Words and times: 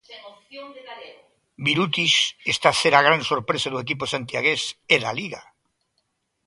Birutis 1.65 2.13
está 2.53 2.67
a 2.71 2.77
ser 2.81 2.93
a 2.95 3.05
gran 3.07 3.21
sorpresa 3.31 3.69
do 3.71 3.81
equipo 3.85 4.03
santiagués 4.13 4.61
e 4.93 4.95
da 5.03 5.11
Liga. 5.19 5.41